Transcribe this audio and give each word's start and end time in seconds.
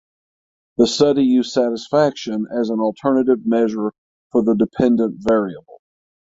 The 0.77 0.87
study 0.87 1.21
used 1.21 1.51
satisfaction 1.51 2.47
as 2.51 2.71
an 2.71 2.79
alternative 2.79 3.45
measure 3.45 3.91
for 4.31 4.41
the 4.43 4.55
dependent 4.55 5.17
variable. 5.19 5.79